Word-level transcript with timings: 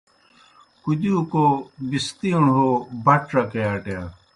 کُدِیوکو 0.83 1.45
بِستِیݨوْ 1.89 2.49
ہو 2.55 2.67
بٹ 3.05 3.21
ڇکے 3.29 3.61
اٹِیا۔ 3.73 4.01